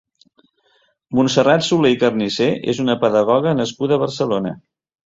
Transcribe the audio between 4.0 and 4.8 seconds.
a Barcelona.